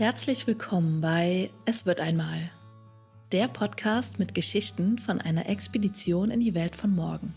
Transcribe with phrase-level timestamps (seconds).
[0.00, 2.50] Herzlich willkommen bei Es wird einmal,
[3.32, 7.34] der Podcast mit Geschichten von einer Expedition in die Welt von morgen.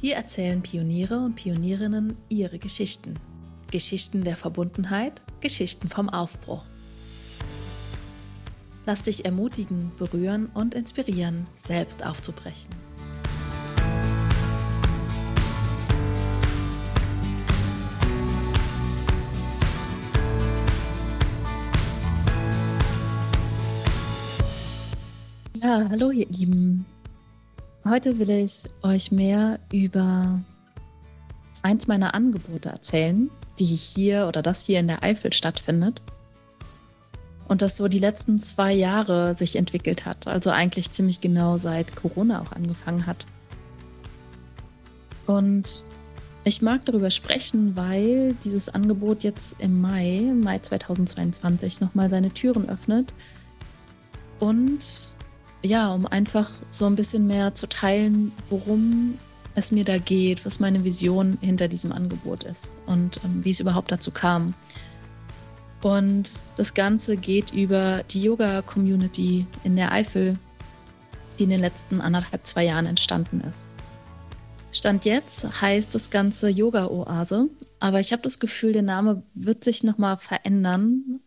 [0.00, 3.18] Hier erzählen Pioniere und Pionierinnen ihre Geschichten.
[3.70, 6.64] Geschichten der Verbundenheit, Geschichten vom Aufbruch.
[8.86, 12.70] Lass dich ermutigen, berühren und inspirieren, selbst aufzubrechen.
[25.74, 26.84] Hallo ihr Lieben.
[27.82, 30.38] Heute will ich euch mehr über
[31.62, 36.02] eins meiner Angebote erzählen, die hier oder das hier in der Eifel stattfindet.
[37.48, 40.26] Und das so die letzten zwei Jahre sich entwickelt hat.
[40.28, 43.26] Also eigentlich ziemlich genau seit Corona auch angefangen hat.
[45.26, 45.84] Und
[46.44, 52.68] ich mag darüber sprechen, weil dieses Angebot jetzt im Mai, Mai 2022, nochmal seine Türen
[52.68, 53.14] öffnet.
[54.38, 55.11] Und
[55.62, 59.18] ja, um einfach so ein bisschen mehr zu teilen, worum
[59.54, 63.60] es mir da geht, was meine Vision hinter diesem Angebot ist und ähm, wie es
[63.60, 64.54] überhaupt dazu kam.
[65.82, 70.38] Und das Ganze geht über die Yoga-Community in der Eifel,
[71.38, 73.68] die in den letzten anderthalb, zwei Jahren entstanden ist.
[74.70, 79.84] Stand jetzt heißt das Ganze Yoga-Oase, aber ich habe das Gefühl, der Name wird sich
[79.84, 81.20] nochmal verändern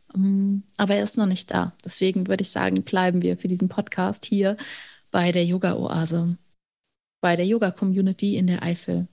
[0.77, 1.73] aber er ist noch nicht da.
[1.83, 4.57] Deswegen würde ich sagen, bleiben wir für diesen Podcast hier
[5.11, 6.37] bei der Yoga-Oase,
[7.21, 9.07] bei der Yoga-Community in der Eifel.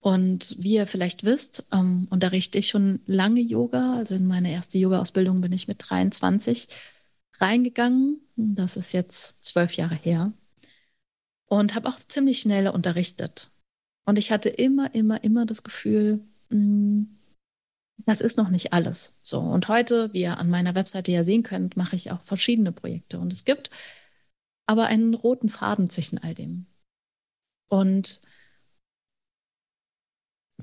[0.00, 3.96] Und wie ihr vielleicht wisst, ähm, unterrichte ich schon lange Yoga.
[3.96, 6.68] Also in meine erste Yoga-Ausbildung bin ich mit 23
[7.38, 8.20] reingegangen.
[8.36, 10.32] Das ist jetzt zwölf Jahre her.
[11.46, 13.50] Und habe auch ziemlich schnell unterrichtet.
[14.06, 17.19] Und ich hatte immer, immer, immer das Gefühl, mh, mm,
[18.06, 19.18] das ist noch nicht alles.
[19.22, 19.38] So.
[19.38, 23.18] Und heute, wie ihr an meiner Webseite ja sehen könnt, mache ich auch verschiedene Projekte.
[23.18, 23.70] Und es gibt
[24.66, 26.66] aber einen roten Faden zwischen all dem.
[27.68, 28.22] Und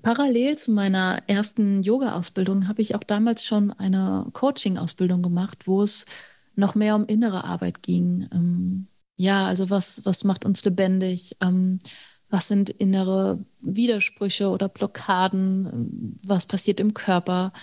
[0.02, 6.06] parallel zu meiner ersten Yoga-Ausbildung habe ich auch damals schon eine Coaching-Ausbildung gemacht, wo es
[6.56, 8.28] noch mehr um innere Arbeit ging.
[8.34, 11.36] Ähm, ja, also was, was macht uns lebendig?
[11.42, 11.80] Ähm,
[12.30, 17.54] was sind innere Widersprüche oder Blockaden, was passiert im Körper.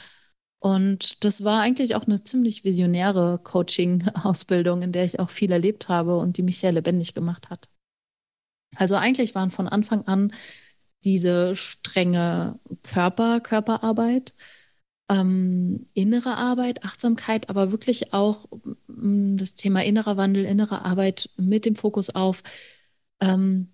[0.58, 5.88] Und das war eigentlich auch eine ziemlich visionäre Coaching-Ausbildung, in der ich auch viel erlebt
[5.88, 7.68] habe und die mich sehr lebendig gemacht hat.
[8.76, 10.32] Also eigentlich waren von Anfang an
[11.04, 14.34] diese strenge Körper, Körperarbeit,
[15.10, 18.46] ähm, innere Arbeit, Achtsamkeit, aber wirklich auch
[18.86, 22.42] mm, das Thema innerer Wandel, innere Arbeit mit dem Fokus auf
[23.20, 23.73] ähm,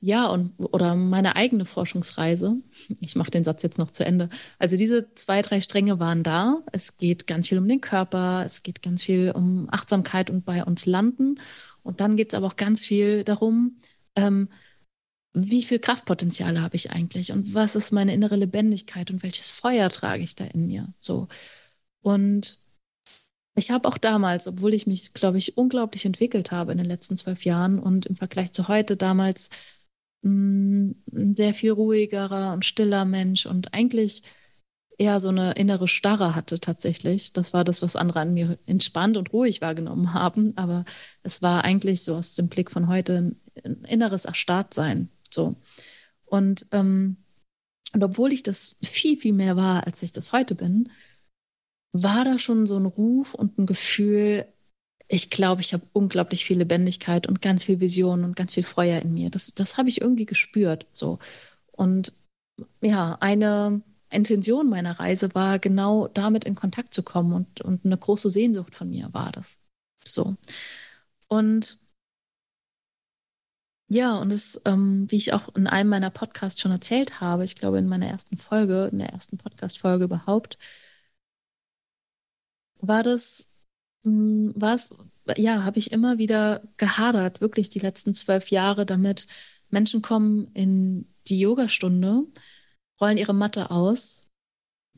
[0.00, 2.56] ja, und oder meine eigene Forschungsreise.
[3.00, 4.30] Ich mache den Satz jetzt noch zu Ende.
[4.58, 6.62] Also diese zwei, drei Stränge waren da.
[6.72, 10.64] Es geht ganz viel um den Körper, es geht ganz viel um Achtsamkeit und bei
[10.64, 11.38] uns landen.
[11.82, 13.76] Und dann geht es aber auch ganz viel darum,
[14.16, 14.48] ähm,
[15.32, 19.88] wie viel Kraftpotenzial habe ich eigentlich und was ist meine innere Lebendigkeit und welches Feuer
[19.90, 20.92] trage ich da in mir?
[20.98, 21.28] So.
[22.02, 22.58] Und
[23.54, 27.16] ich habe auch damals, obwohl ich mich, glaube ich, unglaublich entwickelt habe in den letzten
[27.16, 29.50] zwölf Jahren und im Vergleich zu heute damals
[30.22, 34.22] Ein sehr viel ruhigerer und stiller Mensch und eigentlich
[35.00, 37.32] eher so eine innere Starre hatte tatsächlich.
[37.32, 40.52] Das war das, was andere an mir entspannt und ruhig wahrgenommen haben.
[40.56, 40.84] Aber
[41.22, 45.08] es war eigentlich so aus dem Blick von heute ein inneres Erstarrtsein.
[45.30, 45.56] So.
[46.26, 47.16] Und, ähm,
[47.94, 50.90] und obwohl ich das viel, viel mehr war, als ich das heute bin,
[51.92, 54.46] war da schon so ein Ruf und ein Gefühl,
[55.12, 59.02] ich glaube, ich habe unglaublich viel Lebendigkeit und ganz viel Vision und ganz viel Feuer
[59.02, 59.28] in mir.
[59.28, 60.86] Das, das habe ich irgendwie gespürt.
[60.92, 61.18] So.
[61.72, 62.12] Und
[62.80, 67.98] ja, eine Intention meiner Reise war, genau damit in Kontakt zu kommen und, und eine
[67.98, 69.58] große Sehnsucht von mir war das.
[70.04, 70.36] So.
[71.28, 71.78] Und
[73.88, 77.56] ja, und es, ähm, wie ich auch in einem meiner Podcasts schon erzählt habe, ich
[77.56, 80.56] glaube in meiner ersten Folge, in der ersten Podcast-Folge überhaupt,
[82.80, 83.49] war das
[84.02, 84.90] was,
[85.36, 89.26] ja, habe ich immer wieder gehadert, wirklich die letzten zwölf Jahre damit.
[89.68, 92.24] Menschen kommen in die Yogastunde,
[93.00, 94.28] rollen ihre Matte aus,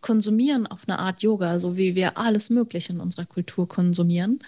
[0.00, 4.40] konsumieren auf eine Art Yoga, so wie wir alles Mögliche in unserer Kultur konsumieren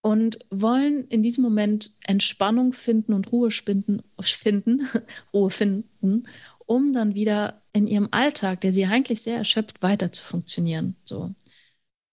[0.00, 4.88] und wollen in diesem Moment Entspannung finden und Ruhe finden, finden,
[5.32, 6.24] Ruhe finden,
[6.66, 10.96] um dann wieder in ihrem Alltag, der sie eigentlich sehr erschöpft, weiter zu funktionieren.
[11.04, 11.34] So.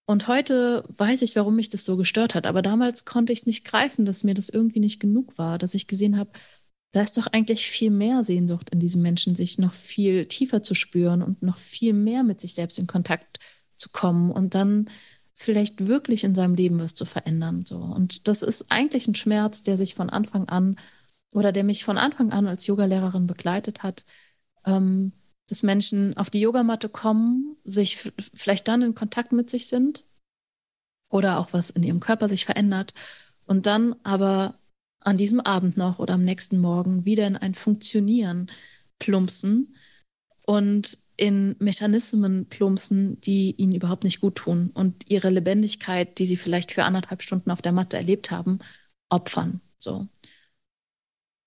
[0.06, 2.46] Und heute weiß ich, warum mich das so gestört hat.
[2.46, 5.74] Aber damals konnte ich es nicht greifen, dass mir das irgendwie nicht genug war, dass
[5.74, 6.30] ich gesehen habe,
[6.92, 10.74] da ist doch eigentlich viel mehr Sehnsucht in diesem Menschen, sich noch viel tiefer zu
[10.74, 13.40] spüren und noch viel mehr mit sich selbst in Kontakt
[13.76, 14.88] zu kommen und dann
[15.34, 17.64] vielleicht wirklich in seinem Leben was zu verändern.
[17.66, 17.76] So.
[17.76, 20.76] Und das ist eigentlich ein Schmerz, der sich von Anfang an
[21.32, 24.06] oder der mich von Anfang an als Yogalehrerin begleitet hat,
[24.64, 25.12] ähm,
[25.48, 30.04] dass Menschen auf die Yogamatte kommen, sich vielleicht dann in Kontakt mit sich sind
[31.08, 32.94] oder auch was in ihrem Körper sich verändert
[33.46, 34.58] und dann aber
[35.00, 38.50] an diesem Abend noch oder am nächsten Morgen wieder in ein Funktionieren
[38.98, 39.76] plumpsen
[40.42, 46.36] und in Mechanismen plumpsen, die ihnen überhaupt nicht gut tun und ihre Lebendigkeit, die sie
[46.36, 48.58] vielleicht für anderthalb Stunden auf der Matte erlebt haben,
[49.08, 49.60] opfern.
[49.78, 50.08] So.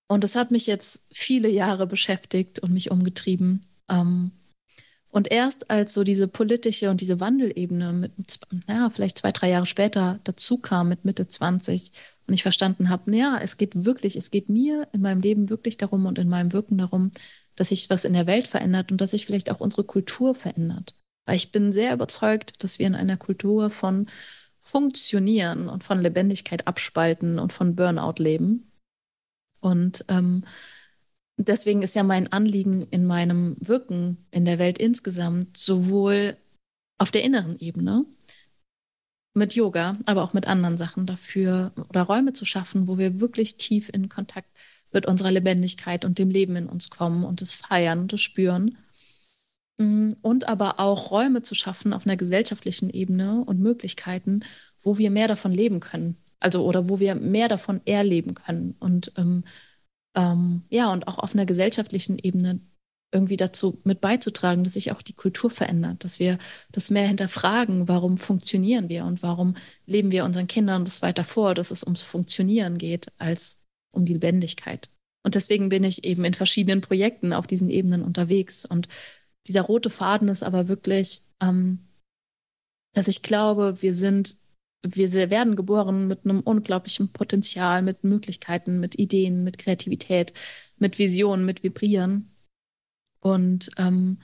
[0.08, 3.60] Und das hat mich jetzt viele Jahre beschäftigt und mich umgetrieben.
[3.90, 4.32] Ähm,
[5.12, 8.12] und erst als so diese politische und diese Wandelebene mit,
[8.68, 11.90] naja, vielleicht zwei, drei Jahre später dazu kam mit Mitte 20
[12.28, 15.76] und ich verstanden habe, naja, es geht wirklich, es geht mir in meinem Leben wirklich
[15.76, 17.10] darum und in meinem Wirken darum,
[17.56, 20.94] dass sich was in der Welt verändert und dass sich vielleicht auch unsere Kultur verändert.
[21.26, 24.06] Weil ich bin sehr überzeugt, dass wir in einer Kultur von
[24.60, 28.70] Funktionieren und von Lebendigkeit abspalten und von Burnout leben.
[29.58, 30.44] Und ähm,
[31.48, 36.36] deswegen ist ja mein Anliegen in meinem Wirken in der Welt insgesamt sowohl
[36.98, 38.04] auf der inneren Ebene
[39.34, 43.56] mit Yoga, aber auch mit anderen Sachen dafür oder Räume zu schaffen, wo wir wirklich
[43.56, 44.48] tief in Kontakt
[44.92, 48.76] mit unserer Lebendigkeit und dem Leben in uns kommen und das feiern und das spüren.
[49.78, 54.40] Mm, und aber auch Räume zu schaffen auf einer gesellschaftlichen Ebene und Möglichkeiten,
[54.82, 59.12] wo wir mehr davon leben können, also oder wo wir mehr davon erleben können und
[59.16, 59.44] ähm,
[60.16, 62.60] ähm, ja und auch auf einer gesellschaftlichen Ebene
[63.12, 66.38] irgendwie dazu mit beizutragen, dass sich auch die Kultur verändert, dass wir
[66.70, 71.54] das mehr hinterfragen, warum funktionieren wir und warum leben wir unseren Kindern das weiter vor,
[71.54, 73.62] dass es ums Funktionieren geht als
[73.92, 74.90] um die Lebendigkeit.
[75.24, 78.64] Und deswegen bin ich eben in verschiedenen Projekten auf diesen Ebenen unterwegs.
[78.64, 78.88] Und
[79.46, 81.80] dieser rote Faden ist aber wirklich, ähm,
[82.94, 84.36] dass ich glaube, wir sind
[84.82, 90.32] wir werden geboren mit einem unglaublichen Potenzial, mit Möglichkeiten, mit Ideen, mit Kreativität,
[90.78, 92.34] mit Visionen, mit Vibrieren.
[93.20, 94.20] Und ähm,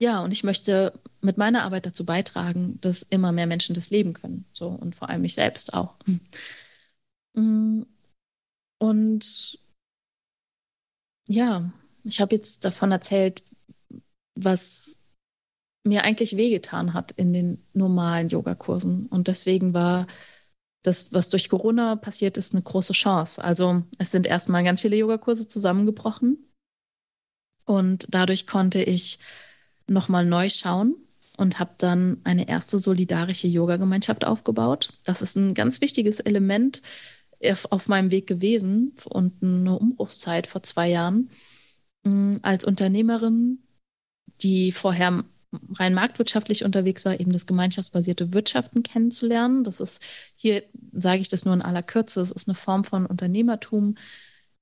[0.00, 4.12] ja, und ich möchte mit meiner Arbeit dazu beitragen, dass immer mehr Menschen das leben
[4.12, 4.44] können.
[4.52, 5.96] So und vor allem ich selbst auch.
[7.34, 7.82] Mm.
[8.78, 9.58] Und
[11.28, 11.72] ja,
[12.04, 13.42] ich habe jetzt davon erzählt,
[14.34, 15.00] was
[15.84, 19.06] mir eigentlich wehgetan hat in den normalen Yogakursen.
[19.06, 20.06] Und deswegen war
[20.82, 23.42] das, was durch Corona passiert ist, eine große Chance.
[23.42, 26.38] Also es sind erstmal ganz viele Yogakurse zusammengebrochen.
[27.64, 29.18] Und dadurch konnte ich
[29.86, 30.96] nochmal neu schauen
[31.36, 34.90] und habe dann eine erste solidarische Yoga-Gemeinschaft aufgebaut.
[35.04, 36.82] Das ist ein ganz wichtiges Element
[37.70, 41.30] auf meinem Weg gewesen und eine Umbruchszeit vor zwei Jahren.
[42.04, 43.58] Mm, als Unternehmerin,
[44.40, 45.24] die vorher
[45.74, 49.64] rein marktwirtschaftlich unterwegs war, eben das gemeinschaftsbasierte Wirtschaften kennenzulernen.
[49.64, 50.02] Das ist
[50.36, 50.62] hier,
[50.92, 53.96] sage ich das nur in aller Kürze, es ist eine Form von Unternehmertum,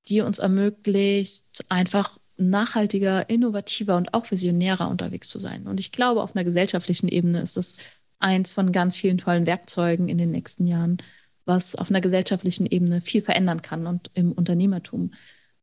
[0.08, 5.66] die uns ermöglicht, einfach nachhaltiger, innovativer und auch visionärer unterwegs zu sein.
[5.66, 7.78] Und ich glaube, auf einer gesellschaftlichen Ebene ist es
[8.18, 10.98] eins von ganz vielen tollen Werkzeugen in den nächsten Jahren,
[11.44, 15.12] was auf einer gesellschaftlichen Ebene viel verändern kann und im Unternehmertum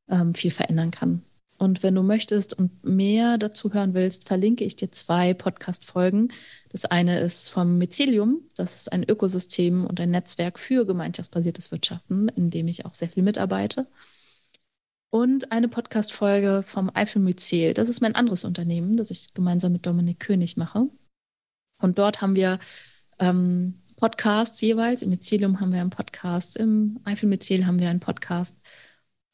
[0.10, 1.24] ähm, viel verändern kann.
[1.60, 6.32] Und wenn du möchtest und mehr dazu hören willst, verlinke ich dir zwei Podcast-Folgen.
[6.70, 8.48] Das eine ist vom Mycelium.
[8.56, 13.10] Das ist ein Ökosystem und ein Netzwerk für gemeinschaftsbasiertes Wirtschaften, in dem ich auch sehr
[13.10, 13.88] viel mitarbeite.
[15.10, 17.74] Und eine Podcast-Folge vom Eifel Myzel.
[17.74, 20.88] Das ist mein anderes Unternehmen, das ich gemeinsam mit Dominik König mache.
[21.82, 22.60] Und dort haben wir
[23.20, 25.01] ähm, Podcasts jeweils.
[25.01, 28.56] Im Mycelium haben wir einen Podcast, im Eifel Myzel haben wir einen Podcast.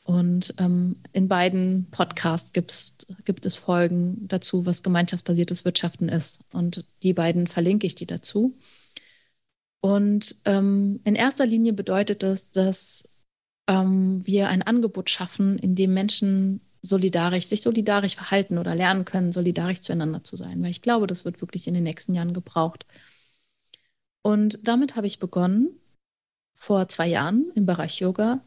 [0.06, 6.42] Und ähm, in beiden Podcasts gibt es Folgen dazu, was gemeinschaftsbasiertes Wirtschaften ist.
[6.54, 8.56] Und die beiden verlinke ich dir dazu.
[9.82, 13.04] Und ähm, in erster Linie bedeutet das, dass
[13.68, 19.32] ähm, wir ein Angebot schaffen, in dem Menschen solidarisch, sich solidarisch verhalten oder lernen können,
[19.32, 20.62] solidarisch zueinander zu sein.
[20.62, 22.86] Weil ich glaube, das wird wirklich in den nächsten Jahren gebraucht.
[24.22, 25.80] Und damit habe ich begonnen,
[26.54, 28.44] vor zwei Jahren im Bereich Yoga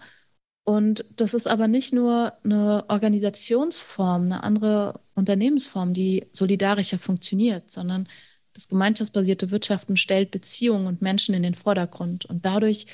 [0.69, 8.07] und das ist aber nicht nur eine Organisationsform, eine andere Unternehmensform, die solidarischer funktioniert, sondern
[8.53, 12.27] das gemeinschaftsbasierte Wirtschaften stellt Beziehungen und Menschen in den Vordergrund.
[12.27, 12.85] Und dadurch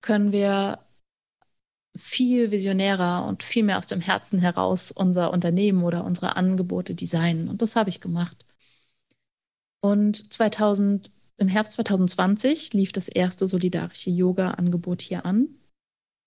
[0.00, 0.78] können wir
[1.96, 7.48] viel visionärer und viel mehr aus dem Herzen heraus unser Unternehmen oder unsere Angebote designen.
[7.48, 8.46] Und das habe ich gemacht.
[9.80, 15.48] Und 2000, im Herbst 2020 lief das erste solidarische Yoga-Angebot hier an.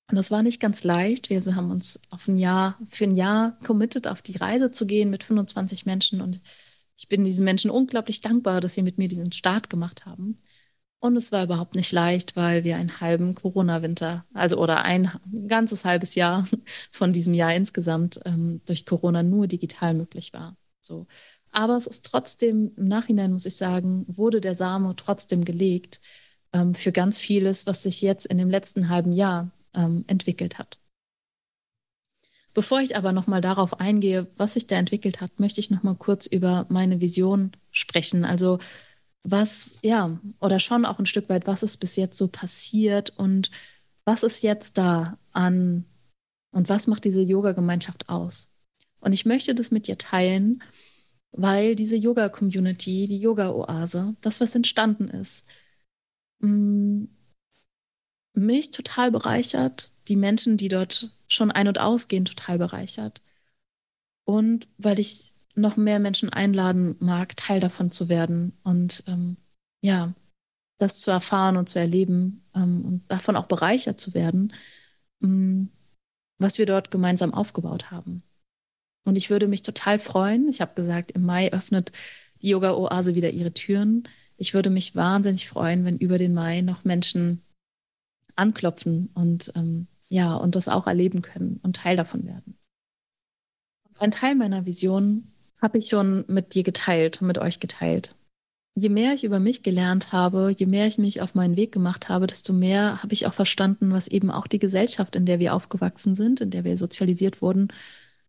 [0.09, 1.29] Und das war nicht ganz leicht.
[1.29, 5.09] Wir haben uns auf ein Jahr, für ein Jahr committed, auf die Reise zu gehen
[5.09, 6.21] mit 25 Menschen.
[6.21, 6.41] Und
[6.97, 10.37] ich bin diesen Menschen unglaublich dankbar, dass sie mit mir diesen Start gemacht haben.
[10.99, 15.11] Und es war überhaupt nicht leicht, weil wir einen halben Corona-Winter, also oder ein
[15.47, 16.47] ganzes halbes Jahr
[16.91, 20.57] von diesem Jahr insgesamt ähm, durch Corona nur digital möglich war.
[20.81, 21.05] So.
[21.51, 26.01] Aber es ist trotzdem, im Nachhinein muss ich sagen, wurde der Same trotzdem gelegt
[26.53, 30.79] ähm, für ganz vieles, was sich jetzt in dem letzten halben Jahr ähm, entwickelt hat.
[32.53, 36.25] Bevor ich aber nochmal darauf eingehe, was sich da entwickelt hat, möchte ich nochmal kurz
[36.25, 38.25] über meine Vision sprechen.
[38.25, 38.57] Also
[39.24, 43.51] was, ja, oder schon auch ein Stück weit, was ist bis jetzt so passiert und
[44.05, 45.86] was ist jetzt da an
[46.51, 48.51] und was macht diese Yoga-Gemeinschaft aus?
[49.01, 50.63] Und ich möchte das mit dir teilen,
[51.31, 55.45] weil diese Yoga-Community, die Yoga-Oase, das, was entstanden ist,
[56.39, 57.05] mm,
[58.38, 63.22] mich total bereichert, die Menschen, die dort schon ein- und ausgehen, total bereichert.
[64.25, 69.38] Und weil ich noch mehr Menschen einladen mag, Teil davon zu werden und ähm,
[69.82, 70.13] ja,
[70.77, 74.53] das zu erfahren und zu erleben ähm, und davon auch bereichert zu werden,
[75.24, 75.70] ähm,
[76.38, 78.22] was wir dort gemeinsam aufgebaut haben.
[79.03, 80.48] Und ich würde mich total freuen.
[80.50, 81.91] Ich habe gesagt, im Mai öffnet
[82.41, 84.08] die Yoga-Oase wieder ihre Türen.
[84.36, 87.41] Ich würde mich wahnsinnig freuen, wenn über den Mai noch Menschen
[88.38, 92.58] anklopfen und ähm, ja, und das auch erleben können und Teil davon werden.
[94.00, 98.15] Ein Teil meiner Vision habe ich schon mit dir geteilt und mit euch geteilt.
[98.75, 102.10] Je mehr ich über mich gelernt habe, je mehr ich mich auf meinen Weg gemacht
[102.10, 105.56] habe, desto mehr habe ich auch verstanden, was eben auch die Gesellschaft, in der wir
[105.56, 107.70] aufgewachsen sind, in der wir sozialisiert wurden,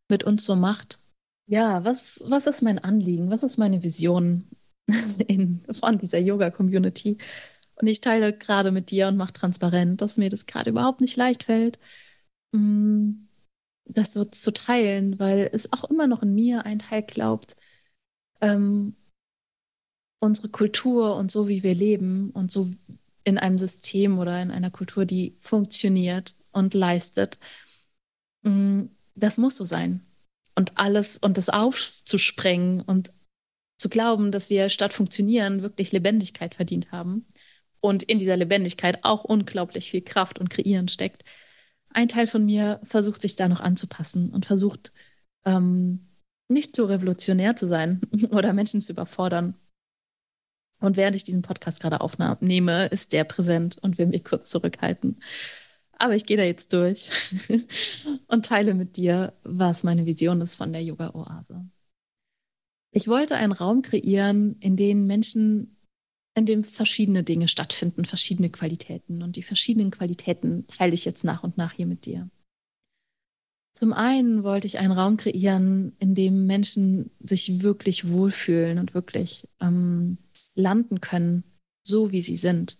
[0.08, 1.00] mit uns so macht.
[1.46, 3.30] Ja, was, was ist mein Anliegen?
[3.30, 4.48] Was ist meine Vision
[5.26, 7.18] in, von dieser Yoga-Community?
[7.80, 11.16] Und ich teile gerade mit dir und mache transparent, dass mir das gerade überhaupt nicht
[11.16, 11.78] leicht fällt.
[12.52, 13.28] Mm,
[13.84, 17.56] das so zu teilen, weil es auch immer noch in mir ein Teil glaubt,
[18.40, 18.96] ähm,
[20.20, 22.68] unsere Kultur und so, wie wir leben und so
[23.24, 27.38] in einem System oder in einer Kultur, die funktioniert und leistet,
[28.42, 30.04] mm, das muss so sein.
[30.56, 33.12] Und alles und das aufzusprengen und
[33.78, 37.26] zu glauben, dass wir statt funktionieren wirklich Lebendigkeit verdient haben
[37.80, 41.24] und in dieser Lebendigkeit auch unglaublich viel Kraft und Kreieren steckt,
[41.90, 44.92] ein Teil von mir versucht sich da noch anzupassen und versucht
[45.44, 46.06] ähm,
[46.48, 49.54] nicht so revolutionär zu sein oder Menschen zu überfordern.
[50.80, 55.20] Und während ich diesen Podcast gerade aufnehme, ist der präsent und will mich kurz zurückhalten.
[55.92, 57.10] Aber ich gehe da jetzt durch
[58.28, 61.68] und teile mit dir, was meine Vision ist von der Yoga-Oase.
[62.92, 65.77] Ich wollte einen Raum kreieren, in dem Menschen
[66.34, 69.22] in dem verschiedene Dinge stattfinden, verschiedene Qualitäten.
[69.22, 72.30] Und die verschiedenen Qualitäten teile ich jetzt nach und nach hier mit dir.
[73.74, 79.46] Zum einen wollte ich einen Raum kreieren, in dem Menschen sich wirklich wohlfühlen und wirklich
[79.60, 80.18] ähm,
[80.54, 81.44] landen können,
[81.84, 82.78] so wie sie sind.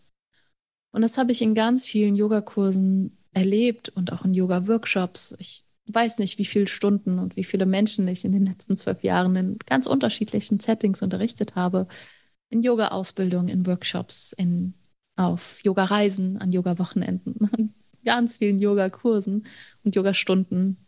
[0.92, 5.36] Und das habe ich in ganz vielen Yogakursen erlebt und auch in Yoga-Workshops.
[5.38, 9.04] Ich weiß nicht, wie viele Stunden und wie viele Menschen ich in den letzten zwölf
[9.04, 11.86] Jahren in ganz unterschiedlichen Settings unterrichtet habe
[12.50, 14.74] in Yoga-Ausbildung, in Workshops, in,
[15.16, 17.74] auf Yoga-Reisen, an Yoga-Wochenenden, an
[18.04, 19.46] ganz vielen Yoga-Kursen
[19.84, 20.78] und Yoga-Stunden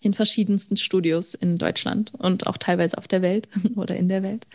[0.00, 4.46] in verschiedensten Studios in Deutschland und auch teilweise auf der Welt oder in der Welt.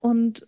[0.00, 0.46] Und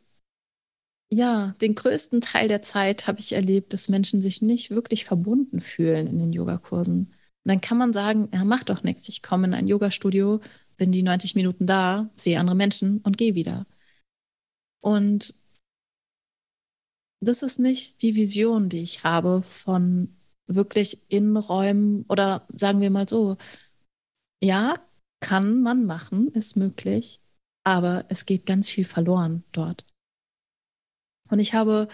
[1.09, 5.61] ja, den größten Teil der Zeit habe ich erlebt, dass Menschen sich nicht wirklich verbunden
[5.61, 6.99] fühlen in den Yogakursen.
[7.45, 9.09] Und dann kann man sagen, ja, mach doch nichts.
[9.09, 10.41] Ich komme in ein Yoga-Studio,
[10.77, 13.67] bin die 90 Minuten da, sehe andere Menschen und gehe wieder.
[14.87, 15.35] Und
[17.21, 20.17] das ist nicht die Vision, die ich habe von
[20.47, 23.37] wirklich Innenräumen oder sagen wir mal so,
[24.41, 24.79] ja,
[25.19, 27.21] kann man machen, ist möglich,
[27.65, 29.85] aber es geht ganz viel verloren dort.
[31.31, 31.89] Und ich habe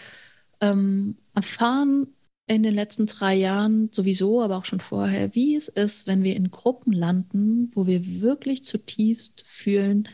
[0.61, 2.15] ähm, erfahren
[2.47, 6.37] in den letzten drei Jahren sowieso, aber auch schon vorher, wie es ist, wenn wir
[6.37, 10.11] in Gruppen landen, wo wir wirklich zutiefst fühlen,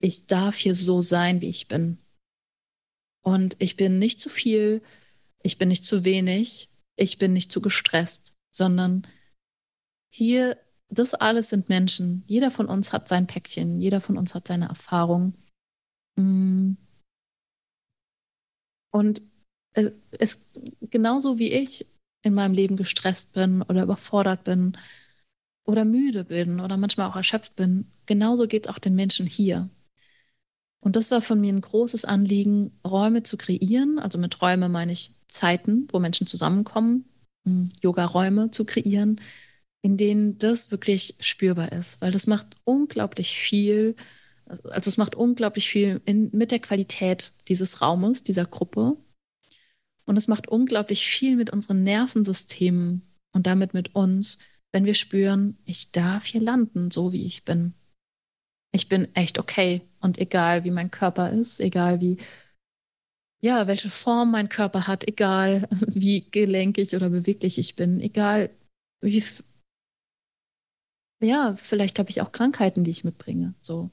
[0.00, 1.98] ich darf hier so sein, wie ich bin.
[3.24, 4.82] Und ich bin nicht zu viel,
[5.42, 9.06] ich bin nicht zu wenig, ich bin nicht zu gestresst, sondern
[10.12, 12.24] hier, das alles sind Menschen.
[12.26, 15.34] Jeder von uns hat sein Päckchen, jeder von uns hat seine Erfahrung.
[16.16, 16.74] Mm.
[18.90, 19.22] Und
[19.72, 20.48] es ist
[20.80, 21.86] genauso wie ich
[22.22, 24.76] in meinem Leben gestresst bin oder überfordert bin
[25.64, 29.68] oder müde bin oder manchmal auch erschöpft bin, genauso geht es auch den Menschen hier.
[30.80, 33.98] Und das war von mir ein großes Anliegen, Räume zu kreieren.
[33.98, 37.04] Also mit Räume meine ich Zeiten, wo Menschen zusammenkommen,
[37.44, 39.20] hm, Yoga-Räume zu kreieren,
[39.82, 43.96] in denen das wirklich spürbar ist, weil das macht unglaublich viel,
[44.46, 48.96] also es macht unglaublich viel in, mit der Qualität dieses Raumes, dieser Gruppe.
[50.04, 54.38] Und es macht unglaublich viel mit unseren Nervensystemen und damit mit uns,
[54.72, 57.74] wenn wir spüren, ich darf hier landen, so wie ich bin.
[58.72, 62.18] Ich bin echt okay und egal wie mein Körper ist, egal wie
[63.40, 68.50] ja, welche Form mein Körper hat, egal wie gelenkig oder beweglich ich bin, egal
[69.00, 69.22] wie,
[71.20, 73.90] ja, vielleicht habe ich auch Krankheiten, die ich mitbringe, so.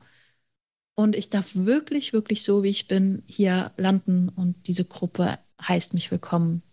[0.97, 5.93] Und ich darf wirklich, wirklich so, wie ich bin, hier landen und diese Gruppe heißt
[5.93, 6.63] mich willkommen.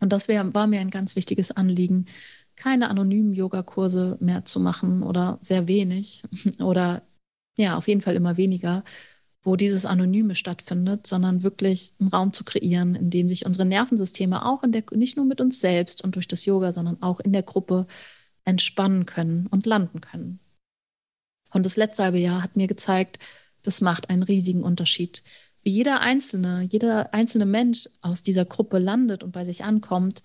[0.00, 2.06] Und das wär, war mir ein ganz wichtiges Anliegen,
[2.60, 6.22] keine anonymen Yogakurse mehr zu machen oder sehr wenig
[6.60, 7.02] oder
[7.56, 8.84] ja, auf jeden Fall immer weniger,
[9.42, 14.44] wo dieses Anonyme stattfindet, sondern wirklich einen Raum zu kreieren, in dem sich unsere Nervensysteme
[14.44, 17.32] auch in der, nicht nur mit uns selbst und durch das Yoga, sondern auch in
[17.32, 17.86] der Gruppe
[18.44, 20.38] entspannen können und landen können.
[21.52, 23.18] Und das letzte halbe Jahr hat mir gezeigt,
[23.62, 25.22] das macht einen riesigen Unterschied.
[25.62, 30.22] Wie jeder einzelne, jeder einzelne Mensch aus dieser Gruppe landet und bei sich ankommt,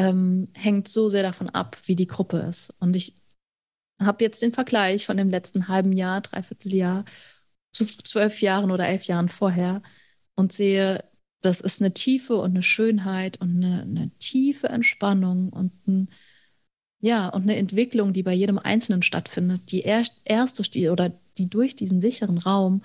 [0.00, 2.74] ähm, hängt so sehr davon ab, wie die Gruppe ist.
[2.80, 3.14] Und ich
[4.00, 7.04] habe jetzt den Vergleich von dem letzten halben Jahr, dreiviertel Jahr
[7.72, 9.82] zu zwölf Jahren oder elf Jahren vorher
[10.34, 11.04] und sehe,
[11.42, 16.10] das ist eine Tiefe und eine Schönheit und eine, eine tiefe Entspannung und ein,
[17.00, 21.12] ja, und eine Entwicklung, die bei jedem Einzelnen stattfindet, die erst, erst durch die oder
[21.38, 22.82] die durch diesen sicheren Raum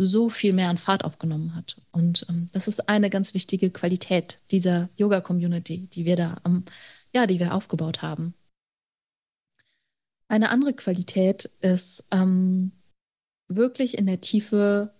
[0.00, 1.80] so viel mehr an Fahrt aufgenommen hat.
[1.90, 6.64] Und ähm, das ist eine ganz wichtige Qualität dieser Yoga-Community, die wir da am,
[7.12, 8.34] ja, die wir aufgebaut haben.
[10.28, 12.72] Eine andere Qualität ist, ähm,
[13.48, 14.94] wirklich in der Tiefe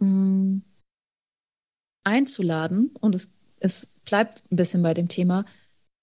[0.00, 0.62] mh, mm,
[2.02, 5.44] einzuladen, und es, es bleibt ein bisschen bei dem Thema,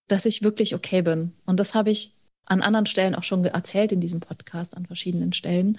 [0.08, 1.34] dass ich wirklich okay bin.
[1.46, 2.14] Und das habe ich
[2.46, 5.78] an anderen Stellen auch schon erzählt in diesem Podcast, an verschiedenen Stellen.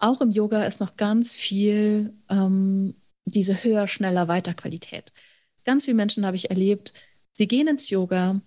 [0.00, 2.94] Auch im Yoga ist noch ganz viel ähm,
[3.26, 5.12] diese höher, schneller, weiter Qualität.
[5.64, 6.94] Ganz viele Menschen habe ich erlebt,
[7.32, 8.40] sie gehen ins Yoga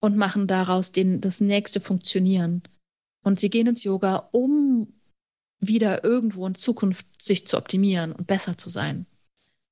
[0.00, 2.62] und machen daraus den, das nächste Funktionieren.
[3.24, 4.92] Und sie gehen ins Yoga, um
[5.60, 9.06] wieder irgendwo in Zukunft sich zu optimieren und besser zu sein,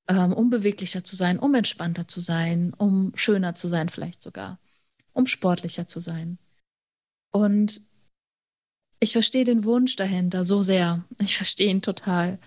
[0.07, 4.59] ähm, um beweglicher zu sein, um entspannter zu sein, um schöner zu sein vielleicht sogar,
[5.13, 6.39] um sportlicher zu sein.
[7.31, 7.81] Und
[8.99, 11.05] ich verstehe den Wunsch dahinter so sehr.
[11.21, 12.39] Ich verstehe ihn total.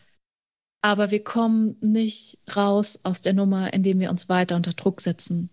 [0.82, 5.50] Aber wir kommen nicht raus aus der Nummer, indem wir uns weiter unter Druck setzen.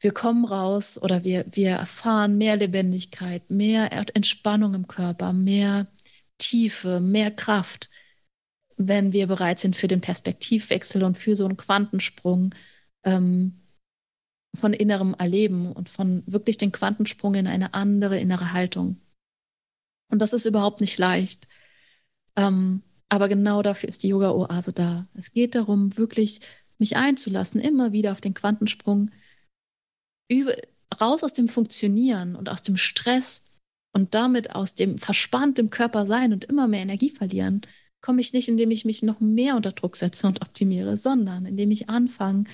[0.00, 5.86] Wir kommen raus oder wir, wir erfahren mehr Lebendigkeit, mehr Entspannung im Körper, mehr
[6.38, 7.88] Tiefe, mehr Kraft,
[8.76, 12.54] wenn wir bereit sind für den Perspektivwechsel und für so einen Quantensprung
[13.04, 13.62] ähm,
[14.54, 19.00] von innerem Erleben und von wirklich den Quantensprung in eine andere innere Haltung.
[20.08, 21.48] Und das ist überhaupt nicht leicht.
[22.36, 25.08] Ähm, aber genau dafür ist die Yoga-Oase da.
[25.14, 26.40] Es geht darum, wirklich
[26.78, 29.10] mich einzulassen, immer wieder auf den Quantensprung,
[30.28, 30.54] über,
[31.00, 33.42] raus aus dem Funktionieren und aus dem Stress
[33.92, 37.62] und damit aus dem verspannten Körper sein und immer mehr Energie verlieren,
[38.00, 41.70] komme ich nicht, indem ich mich noch mehr unter Druck setze und optimiere, sondern indem
[41.70, 42.44] ich anfange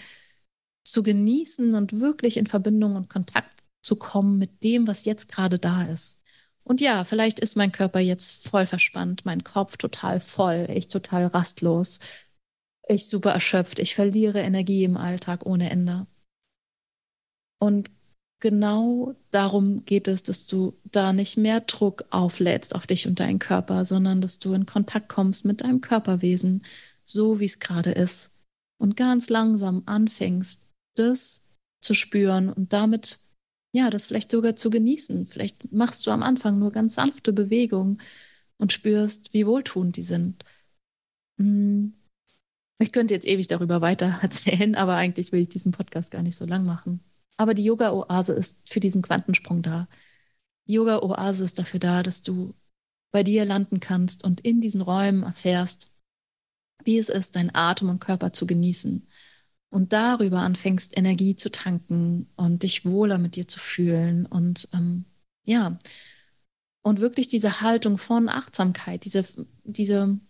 [0.84, 5.58] zu genießen und wirklich in Verbindung und Kontakt zu kommen mit dem, was jetzt gerade
[5.58, 6.21] da ist.
[6.64, 11.26] Und ja, vielleicht ist mein Körper jetzt voll verspannt, mein Kopf total voll, ich total
[11.26, 11.98] rastlos,
[12.88, 16.06] ich super erschöpft, ich verliere Energie im Alltag ohne Ende.
[17.58, 17.90] Und
[18.40, 23.38] genau darum geht es, dass du da nicht mehr Druck auflädst auf dich und deinen
[23.38, 26.62] Körper, sondern dass du in Kontakt kommst mit deinem Körperwesen,
[27.04, 28.36] so wie es gerade ist.
[28.78, 31.48] Und ganz langsam anfängst, das
[31.80, 33.20] zu spüren und damit,
[33.72, 35.26] ja, das vielleicht sogar zu genießen.
[35.26, 38.00] Vielleicht machst du am Anfang nur ganz sanfte Bewegungen
[38.58, 40.44] und spürst, wie wohltuend die sind.
[41.38, 41.94] Hm.
[42.78, 46.36] Ich könnte jetzt ewig darüber weiter erzählen, aber eigentlich will ich diesen Podcast gar nicht
[46.36, 47.00] so lang machen.
[47.36, 49.88] Aber die Yoga-Oase ist für diesen Quantensprung da.
[50.68, 52.54] Die Yoga-Oase ist dafür da, dass du
[53.10, 55.92] bei dir landen kannst und in diesen Räumen erfährst,
[56.84, 59.06] wie es ist, deinen Atem und Körper zu genießen.
[59.72, 64.26] Und darüber anfängst, Energie zu tanken und dich wohler mit dir zu fühlen.
[64.26, 65.06] Und ähm,
[65.44, 65.78] ja,
[66.82, 69.24] und wirklich diese Haltung von Achtsamkeit, diese,
[69.64, 70.20] diese,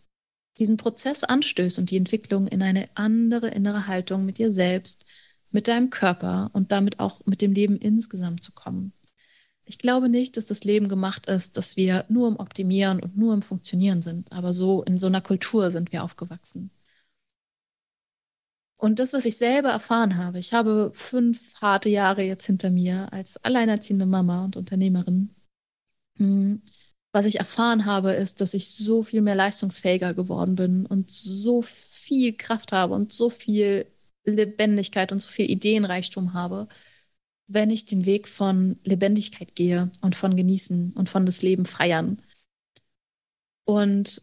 [0.61, 5.07] diesen Prozess anstößt und die Entwicklung in eine andere innere Haltung mit dir selbst,
[5.51, 8.93] mit deinem Körper und damit auch mit dem Leben insgesamt zu kommen.
[9.65, 13.35] Ich glaube nicht, dass das Leben gemacht ist, dass wir nur im Optimieren und nur
[13.35, 16.71] im Funktionieren sind, aber so in so einer Kultur sind wir aufgewachsen.
[18.83, 23.13] Und das, was ich selber erfahren habe, ich habe fünf harte Jahre jetzt hinter mir
[23.13, 25.31] als alleinerziehende Mama und Unternehmerin.
[26.17, 26.63] Hm,
[27.13, 31.63] was ich erfahren habe, ist, dass ich so viel mehr leistungsfähiger geworden bin und so
[31.63, 33.87] viel Kraft habe und so viel
[34.25, 36.67] Lebendigkeit und so viel Ideenreichtum habe,
[37.47, 42.21] wenn ich den Weg von Lebendigkeit gehe und von Genießen und von das Leben feiern.
[43.65, 44.23] Und,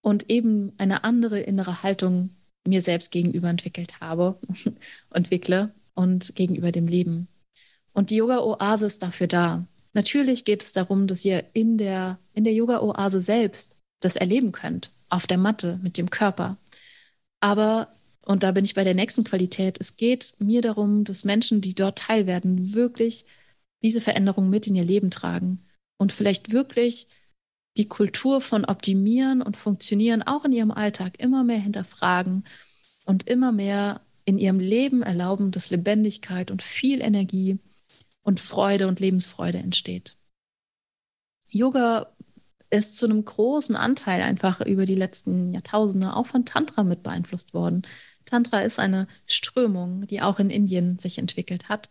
[0.00, 2.33] und eben eine andere innere Haltung
[2.66, 4.38] mir selbst gegenüber entwickelt habe,
[5.10, 7.28] entwickle und gegenüber dem Leben.
[7.92, 9.66] Und die Yoga-Oase ist dafür da.
[9.92, 14.90] Natürlich geht es darum, dass ihr in der, in der Yoga-Oase selbst das erleben könnt,
[15.08, 16.58] auf der Matte mit dem Körper.
[17.40, 17.94] Aber,
[18.26, 21.74] und da bin ich bei der nächsten Qualität, es geht mir darum, dass Menschen, die
[21.74, 23.24] dort teilwerden, wirklich
[23.82, 25.64] diese Veränderung mit in ihr Leben tragen
[25.98, 27.06] und vielleicht wirklich
[27.76, 32.44] die Kultur von Optimieren und Funktionieren auch in ihrem Alltag immer mehr hinterfragen
[33.04, 37.58] und immer mehr in ihrem Leben erlauben, dass Lebendigkeit und viel Energie
[38.22, 40.16] und Freude und Lebensfreude entsteht.
[41.48, 42.14] Yoga
[42.70, 47.54] ist zu einem großen Anteil einfach über die letzten Jahrtausende auch von Tantra mit beeinflusst
[47.54, 47.82] worden.
[48.24, 51.90] Tantra ist eine Strömung, die auch in Indien sich entwickelt hat.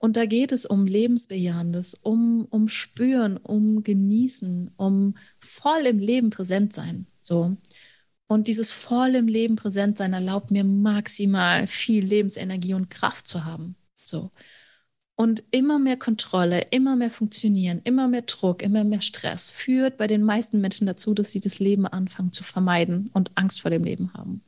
[0.00, 6.30] Und da geht es um Lebensbejahendes, um, um Spüren, um Genießen, um voll im Leben
[6.30, 7.06] präsent sein.
[7.20, 7.58] So.
[8.26, 13.44] Und dieses voll im Leben präsent sein erlaubt mir maximal viel Lebensenergie und Kraft zu
[13.44, 13.76] haben.
[14.02, 14.30] So.
[15.16, 20.06] Und immer mehr Kontrolle, immer mehr Funktionieren, immer mehr Druck, immer mehr Stress führt bei
[20.06, 23.84] den meisten Menschen dazu, dass sie das Leben anfangen zu vermeiden und Angst vor dem
[23.84, 24.40] Leben haben.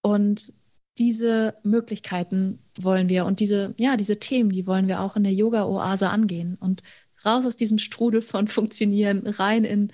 [0.00, 0.52] Und
[0.98, 5.32] diese Möglichkeiten wollen wir und diese, ja, diese Themen, die wollen wir auch in der
[5.32, 6.82] Yoga-Oase angehen und
[7.24, 9.92] raus aus diesem Strudel von Funktionieren, rein in,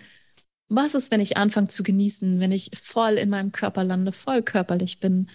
[0.68, 4.42] was ist, wenn ich anfange zu genießen, wenn ich voll in meinem Körper lande, voll
[4.42, 5.28] körperlich bin,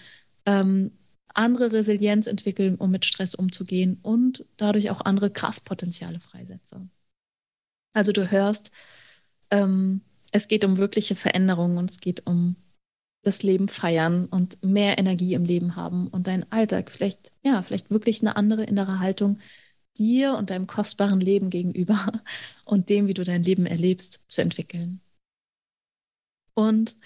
[0.46, 0.92] ähm,
[1.34, 6.88] andere Resilienz entwickeln, um mit Stress umzugehen und dadurch auch andere Kraftpotenziale freisetze.
[7.92, 8.70] Also du hörst,
[9.50, 12.56] ähm, es geht um wirkliche Veränderungen und es geht um
[13.24, 17.90] das Leben feiern und mehr Energie im Leben haben und deinen Alltag vielleicht, ja, vielleicht
[17.90, 19.38] wirklich eine andere innere Haltung
[19.96, 22.12] dir und deinem kostbaren Leben gegenüber
[22.64, 25.00] und dem, wie du dein Leben erlebst, zu entwickeln.
[26.54, 26.96] Und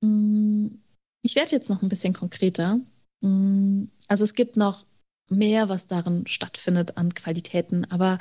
[0.00, 0.82] mh, mm,
[1.22, 2.80] ich werde jetzt noch ein bisschen konkreter
[3.24, 4.86] Mm, also es gibt noch
[5.30, 8.18] mehr, was darin stattfindet an Qualitäten, aber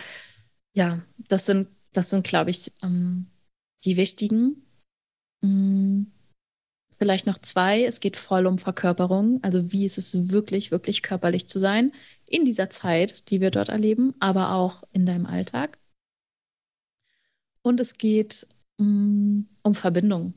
[0.74, 3.28] ja, das sind, das sind, glaube ich, ähm,
[3.84, 4.66] die wichtigen.
[5.42, 6.04] Mm,
[7.04, 7.84] vielleicht noch zwei.
[7.84, 9.44] Es geht voll um Verkörperung.
[9.44, 11.92] Also wie ist es wirklich, wirklich körperlich zu sein
[12.26, 15.80] in dieser Zeit, die wir dort erleben, aber auch in deinem Alltag.
[17.62, 20.34] Und es geht mm, um Verbindung.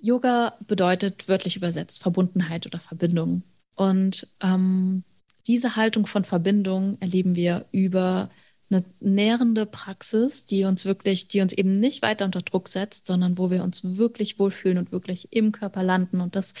[0.00, 3.44] Yoga bedeutet wörtlich übersetzt Verbundenheit oder Verbindung.
[3.76, 5.04] Und ähm,
[5.46, 8.30] diese Haltung von Verbindung erleben wir über
[8.70, 13.38] eine nährende Praxis, die uns wirklich, die uns eben nicht weiter unter Druck setzt, sondern
[13.38, 16.54] wo wir uns wirklich wohlfühlen und wirklich im Körper landen und das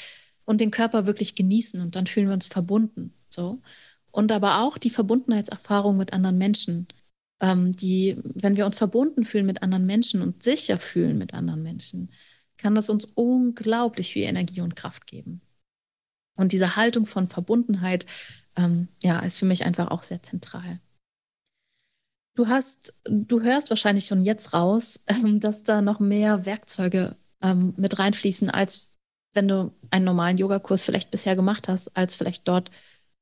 [0.44, 3.12] und den Körper wirklich genießen und dann fühlen wir uns verbunden.
[3.28, 3.60] So.
[4.10, 6.88] Und aber auch die Verbundenheitserfahrung mit anderen Menschen,
[7.40, 11.62] ähm, die, wenn wir uns verbunden fühlen mit anderen Menschen und sicher fühlen mit anderen
[11.62, 12.10] Menschen,
[12.56, 15.42] kann das uns unglaublich viel Energie und Kraft geben.
[16.34, 18.06] Und diese Haltung von Verbundenheit,
[18.56, 20.80] ähm, ja, ist für mich einfach auch sehr zentral.
[22.38, 27.74] Du hast, du hörst wahrscheinlich schon jetzt raus, ähm, dass da noch mehr Werkzeuge ähm,
[27.76, 28.92] mit reinfließen, als
[29.34, 32.70] wenn du einen normalen Yogakurs vielleicht bisher gemacht hast, als vielleicht dort,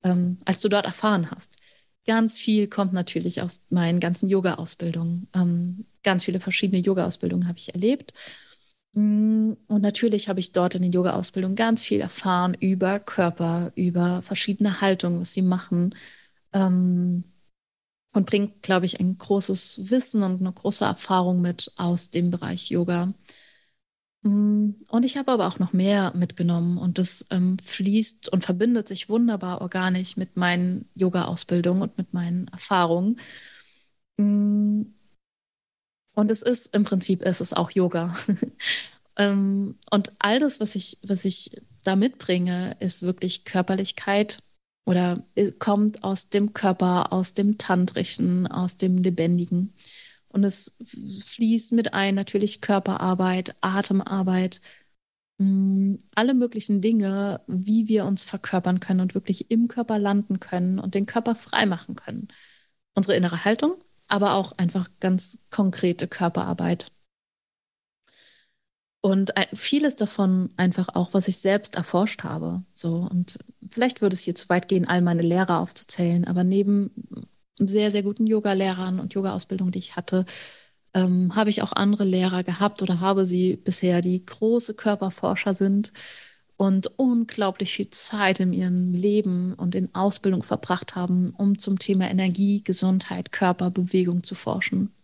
[0.03, 1.57] ähm, als du dort erfahren hast.
[2.07, 5.29] Ganz viel kommt natürlich aus meinen ganzen Yoga-Ausbildungen.
[5.35, 8.13] Ähm, ganz viele verschiedene Yoga-Ausbildungen habe ich erlebt.
[8.93, 14.21] Mm, und natürlich habe ich dort in den Yoga-Ausbildungen ganz viel erfahren über Körper, über
[14.21, 15.95] verschiedene Haltungen, was sie machen.
[18.17, 22.71] Und bringt, glaube ich, ein großes Wissen und eine große Erfahrung mit aus dem Bereich
[22.71, 23.13] Yoga.
[24.23, 28.89] Mm, und ich habe aber auch noch mehr mitgenommen und das ähm, fließt und verbindet
[28.89, 33.21] sich wunderbar organisch mit meinen Yoga-Ausbildungen und mit meinen Erfahrungen.
[34.17, 34.85] Mm,
[36.15, 38.17] und es ist im Prinzip, es ist auch Yoga.
[39.17, 41.51] ähm, und all das, was ich, was ich
[41.85, 44.39] da mitbringe, ist wirklich Körperlichkeit
[44.87, 45.27] oder
[45.59, 49.75] kommt aus dem Körper, aus dem Tantrischen, aus dem Lebendigen.
[50.29, 50.79] Und es
[51.27, 54.61] fließt mit ein natürlich Körperarbeit, Atemarbeit,
[55.38, 60.40] mh, mm, alle möglichen Dinge, wie wir uns verkörpern können und wirklich im Körper landen
[60.40, 62.29] können und den Körper frei machen können.
[62.94, 63.75] Unsere innere Haltung,
[64.09, 66.92] aber auch einfach ganz konkrete Körperarbeit.
[69.07, 72.64] Und vieles davon einfach auch, was ich selbst erforscht habe.
[72.75, 73.38] So, und
[73.71, 76.90] vielleicht würde es hier zu weit gehen, all meine Lehrer aufzuzählen, aber neben
[77.57, 80.27] sehr, sehr guten Yoga-Lehrern und Yoga-Ausbildung, die ich hatte,
[80.92, 85.92] ähm, habe ich auch andere Lehrer gehabt oder habe sie bisher, die große Körperforscher sind
[86.57, 92.11] und unglaublich viel Zeit in ihrem Leben und in Ausbildung verbracht haben, um zum Thema
[92.11, 94.96] Energie, Gesundheit, Körper, Bewegung zu forschen.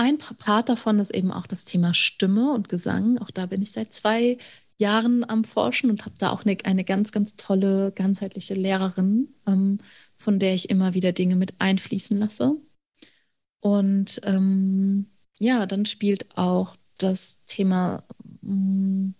[0.00, 3.18] Ein Part davon ist eben auch das Thema Stimme und Gesang.
[3.18, 4.38] Auch da bin ich seit zwei
[4.78, 9.76] Jahren am Forschen und habe da auch eine, eine, ganz, ganz tolle, ganzheitliche Lehrerin, ähm,
[10.16, 12.56] von der ich immer wieder Dinge mit einfließen lasse.
[13.60, 18.02] Und ähm, ja, dann spielt auch das Thema
[18.40, 19.14] mh, hm,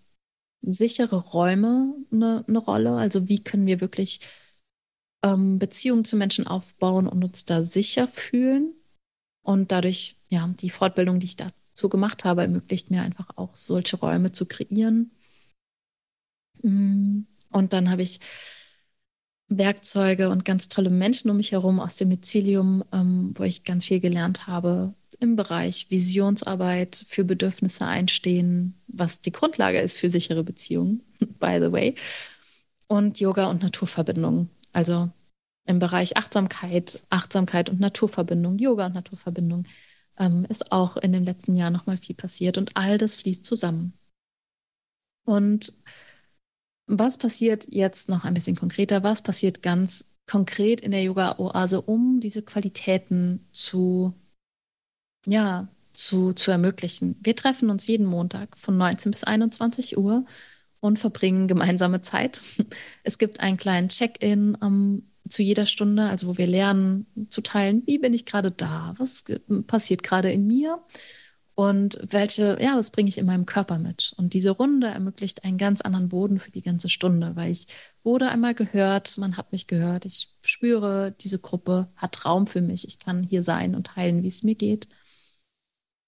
[0.63, 2.95] sichere Räume eine, eine, Rolle.
[2.95, 4.21] Also wie können wir wirklich
[5.23, 8.80] ähm, Beziehungen zu Menschen aufbauen und uns da sicher fühlen?
[9.43, 13.97] Und dadurch, ja, die Fortbildung, die ich dazu gemacht habe, ermöglicht mir einfach auch solche
[13.97, 15.13] Räume zu kreieren.
[16.63, 18.21] Mm, und dann habe ich
[19.49, 23.85] Werkzeuge und ganz tolle Menschen um mich herum aus dem Mycelium, ähm, wo ich ganz
[23.85, 30.45] viel gelernt habe im Bereich Visionsarbeit für Bedürfnisse einstehen, was die Grundlage ist für sichere
[30.45, 31.03] Beziehungen,
[31.41, 31.97] by the way,
[32.87, 34.49] und Yoga und Naturverbindung.
[34.73, 35.11] Also
[35.71, 39.67] im Bereich Achtsamkeit, Achtsamkeit und Naturverbindung, Yoga und Naturverbindung,
[40.19, 43.95] ähm, ist auch in den letzten Jahren nochmal viel passiert und all das fließt zusammen.
[45.25, 45.73] Und
[46.87, 49.03] was passiert jetzt noch ein bisschen konkreter?
[49.03, 54.13] Was passiert ganz konkret in der Yoga-Oase, um diese Qualitäten zu,
[55.25, 57.17] ja, zu, zu ermöglichen?
[57.23, 60.25] Wir treffen uns jeden Montag von 19 bis 21 Uhr
[60.81, 62.43] und verbringen gemeinsame Zeit.
[63.05, 67.83] Es gibt einen kleinen Check-in am zu jeder Stunde, also wo wir lernen zu teilen,
[67.87, 69.25] wie bin ich gerade da, was
[69.67, 70.83] passiert gerade in mir
[71.55, 74.15] und welche, ja, was bringe ich in meinem Körper mit.
[74.17, 77.67] Und diese Runde ermöglicht einen ganz anderen Boden für die ganze Stunde, weil ich
[78.03, 82.89] wurde einmal gehört, man hat mich gehört, ich spüre, diese Gruppe hat Raum für mich,
[82.89, 84.89] ich kann hier sein und teilen, wie es mir geht.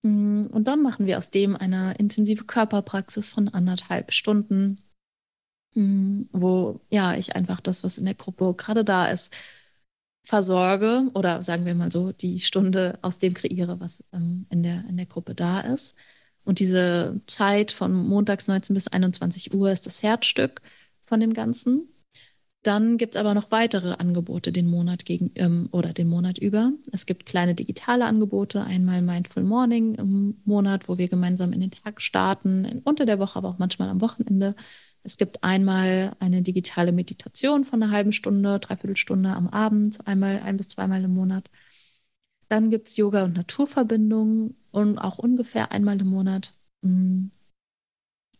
[0.03, 4.79] Mm, und dann machen wir aus dem eine intensive Körperpraxis von anderthalb Stunden
[5.75, 9.35] wo ja ich einfach das, was in der Gruppe gerade da ist,
[10.25, 14.85] versorge oder sagen wir mal so, die Stunde aus dem kreiere, was ähm, in, der,
[14.89, 15.97] in der Gruppe da ist.
[16.45, 20.63] Und diese Zeit von montags 19 bis 21 Uhr ist das Herzstück
[21.03, 21.89] von dem Ganzen.
[22.63, 26.73] Dann gibt es aber noch weitere Angebote den Monat gegen ähm, oder den Monat über.
[26.93, 31.73] Es gibt kleine digitale Angebote, einmal Mindful Morning im Monat, wo wir gemeinsam in den
[31.73, 34.55] Tag starten, unter der Woche, aber auch manchmal am Wochenende.
[35.03, 40.41] Es gibt einmal eine digitale Meditation von einer halben Stunde, dreiviertel Stunde am Abend, einmal
[40.41, 41.51] ein bis zweimal im Monat.
[42.49, 47.27] Dann gibt es Yoga und Naturverbindung und auch ungefähr einmal im Monat, mm,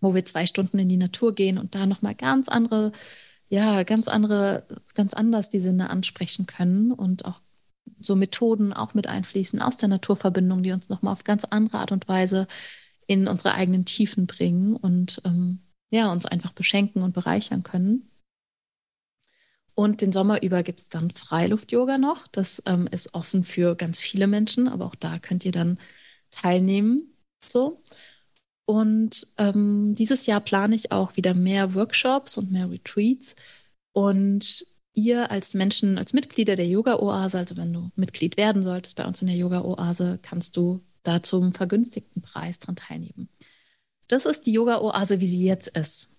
[0.01, 2.93] wo wir zwei Stunden in die Natur gehen und da nochmal ganz andere,
[3.49, 7.41] ja, ganz andere, ganz anders die Sinne ansprechen können und auch
[8.01, 11.93] so Methoden auch mit einfließen aus der Naturverbindung, die uns nochmal auf ganz andere Art
[11.93, 12.47] und Weise
[13.07, 15.61] in unsere eigenen Tiefen bringen und ähm,
[15.93, 18.11] ja, uns einfach beschenken und bereichern können.
[19.75, 22.27] Und den Sommer über gibt es dann Freiluft-Yoga noch.
[22.29, 25.79] Das ähm, ist offen für ganz viele Menschen, aber auch da könnt ihr dann
[26.31, 27.15] teilnehmen.
[27.45, 27.83] So.
[28.65, 33.35] Und ähm, dieses Jahr plane ich auch wieder mehr Workshops und mehr Retreats.
[33.93, 39.07] Und ihr als Menschen, als Mitglieder der Yoga-Oase, also wenn du Mitglied werden solltest bei
[39.07, 43.29] uns in der Yoga-Oase, kannst du da zum vergünstigten Preis dran teilnehmen.
[44.13, 46.19] Das ist die Yoga-Oase, wie sie jetzt ist.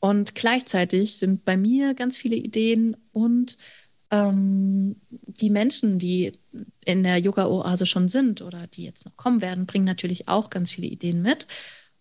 [0.00, 3.56] Und gleichzeitig sind bei mir ganz viele Ideen und
[4.10, 6.32] ähm, die Menschen, die
[6.84, 10.72] in der Yoga-Oase schon sind oder die jetzt noch kommen werden, bringen natürlich auch ganz
[10.72, 11.46] viele Ideen mit.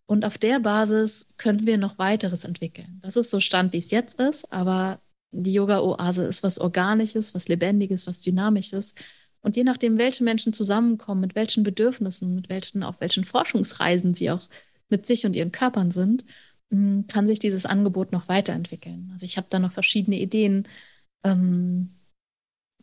[0.07, 2.99] Und auf der Basis können wir noch weiteres entwickeln.
[3.03, 7.47] Das ist so Stand, wie es jetzt ist, aber die Yoga-Oase ist was Organisches, was
[7.47, 8.95] Lebendiges, was Dynamisches.
[9.41, 14.31] Und je nachdem, welche Menschen zusammenkommen, mit welchen Bedürfnissen, mit welchen, auf welchen Forschungsreisen sie
[14.31, 14.41] auch
[14.89, 16.25] mit sich und ihren Körpern sind,
[16.69, 19.09] mm, kann sich dieses Angebot noch weiterentwickeln.
[19.13, 20.67] Also ich habe da noch verschiedene Ideen.
[21.23, 21.97] Ähm,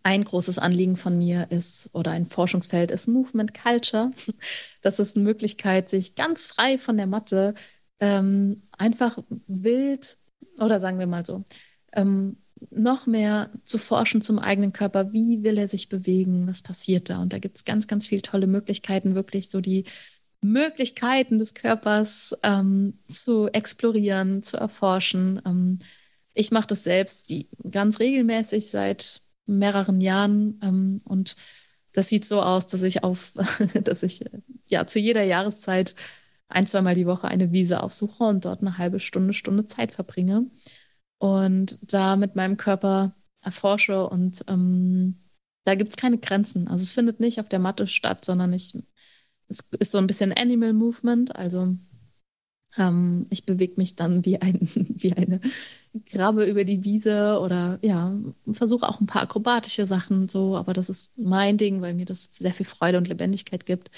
[0.02, 4.12] ein großes Anliegen von mir ist oder ein Forschungsfeld ist Movement Culture.
[4.82, 7.54] Das ist eine Möglichkeit, sich ganz frei von der Matte
[8.00, 10.18] ähm, einfach wild
[10.60, 11.44] oder sagen wir mal so,
[11.94, 12.36] ähm,
[12.70, 15.12] noch mehr zu forschen zum eigenen Körper.
[15.12, 16.46] Wie will er sich bewegen?
[16.46, 17.20] Was passiert da?
[17.20, 19.84] Und da gibt es ganz, ganz viele tolle Möglichkeiten, wirklich so die
[20.44, 25.40] Möglichkeiten des Körpers ähm, zu explorieren, zu erforschen.
[25.46, 25.78] Ähm,
[26.34, 31.36] ich mache das selbst die, ganz regelmäßig seit mehreren Jahren ähm, und
[31.92, 33.32] das sieht so aus, dass ich auf,
[33.84, 34.22] dass ich
[34.68, 35.94] ja zu jeder Jahreszeit
[36.48, 40.50] ein, zweimal die Woche eine Wiese aufsuche und dort eine halbe Stunde, Stunde Zeit verbringe
[41.18, 45.20] und da mit meinem Körper erforsche und ähm,
[45.64, 46.68] da gibt es keine Grenzen.
[46.68, 48.76] Also es findet nicht auf der Matte statt, sondern ich,
[49.48, 51.76] es ist so ein bisschen Animal Movement, also
[52.76, 55.40] ähm, ich bewege mich dann wie, ein, wie eine
[56.06, 58.14] Krabbe über die Wiese oder ja,
[58.50, 62.30] versuche auch ein paar akrobatische Sachen so, aber das ist mein Ding, weil mir das
[62.34, 63.90] sehr viel Freude und Lebendigkeit gibt.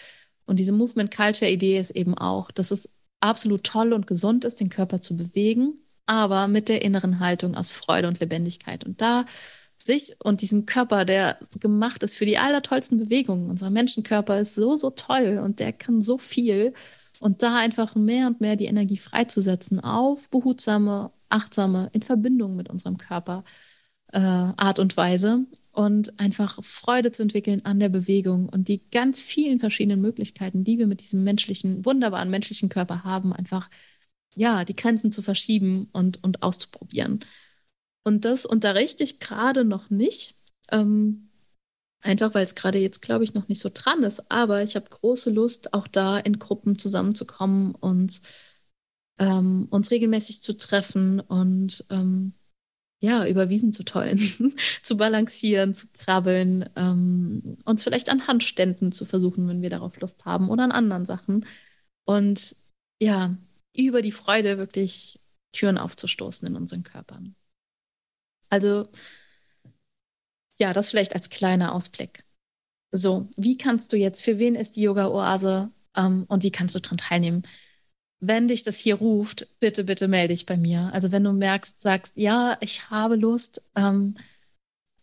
[0.47, 2.89] Und diese Movement Culture Idee ist eben auch, dass es
[3.21, 5.75] absolut toll und gesund ist, den Körper zu bewegen,
[6.07, 8.85] aber mit der inneren Haltung aus Freude und Lebendigkeit.
[8.85, 9.27] Und da
[9.79, 13.51] sich und diesem Körper, der gemacht ist für die allertollsten Bewegungen.
[13.51, 16.75] Unser Menschenkörper ist so, so toll und der kann so viel.
[17.21, 22.69] Und da einfach mehr und mehr die Energie freizusetzen auf behutsame, achtsame, in Verbindung mit
[22.69, 23.45] unserem Körper
[24.13, 29.23] äh, Art und Weise und einfach Freude zu entwickeln an der Bewegung und die ganz
[29.23, 33.69] vielen verschiedenen Möglichkeiten, die wir mit diesem menschlichen, wunderbaren menschlichen Körper haben, einfach
[34.35, 37.21] ja, die Grenzen zu verschieben und, und auszuprobieren.
[38.07, 40.37] Und das unterrichte ich gerade noch nicht.
[40.71, 41.29] Ähm,
[42.01, 44.31] einfach weil es gerade jetzt, glaube ich, noch nicht so dran ist.
[44.31, 48.21] Aber ich habe große Lust, auch da in Gruppen zusammenzukommen und
[49.19, 52.35] ähm, uns regelmäßig zu treffen und ähm,
[53.01, 54.21] ja, über Wiesen zu tollen,
[54.85, 60.27] zu balancieren, zu krabbeln, ähm, uns vielleicht an Handständen zu versuchen, wenn wir darauf Lust
[60.27, 61.45] haben oder an anderen Sachen.
[62.05, 62.55] Und
[63.03, 63.37] ja,
[63.77, 65.19] über die Freude wirklich
[65.51, 67.35] Türen aufzustoßen in unseren Körpern.
[68.57, 68.89] Also
[70.59, 72.25] ja, das vielleicht als kleiner Ausblick.
[72.91, 76.81] So, wie kannst du jetzt, für wen ist die Yoga-Oase ähm, und wie kannst du
[76.81, 77.43] daran teilnehmen?
[78.21, 80.91] Wenn dich das hier ruft, bitte, bitte melde dich bei mir.
[80.95, 84.15] Also wenn du merkst, sagst, ja, ich habe Lust, ähm,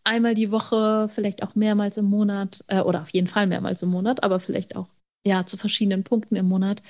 [0.02, 3.90] einmal die Woche, vielleicht auch mehrmals im Monat äh, oder auf jeden Fall mehrmals im
[3.90, 4.88] Monat, aber vielleicht auch
[5.24, 6.82] ja zu verschiedenen Punkten im Monat